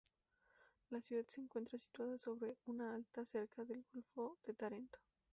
La 0.89 0.99
ciudad 0.99 1.25
se 1.27 1.41
encuentra 1.41 1.77
situada 1.77 2.17
sobre 2.17 2.57
una 2.65 2.95
altura 2.95 3.23
cerca 3.23 3.63
del 3.65 3.85
golfo 3.93 4.35
de 4.47 4.55
Tarento. 4.55 4.97